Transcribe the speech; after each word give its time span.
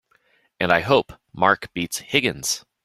And 0.59 0.71
I 0.71 0.79
hope 0.79 1.13
Mark 1.31 1.71
beats 1.75 1.99
Higgins! 1.99 2.65